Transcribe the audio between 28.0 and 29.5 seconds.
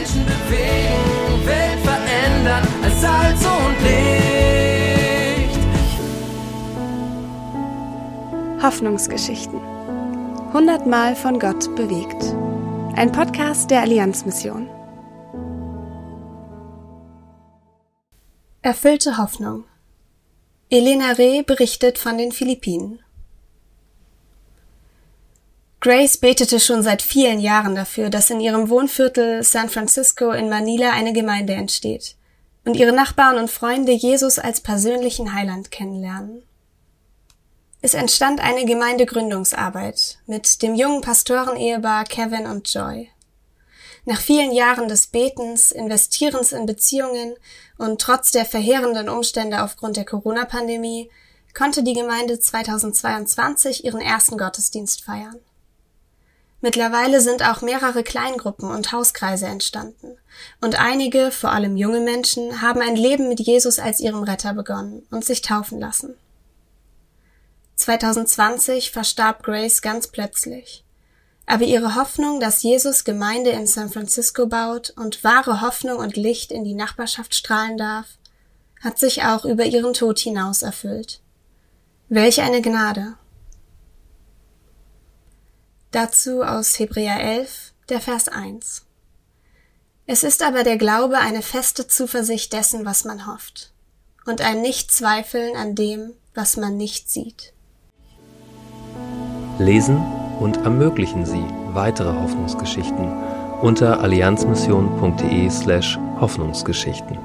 dass in ihrem Wohnviertel